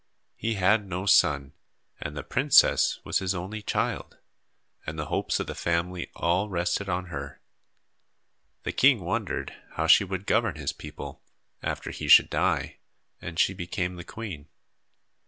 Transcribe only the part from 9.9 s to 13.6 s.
would govern his people, after he should die, and she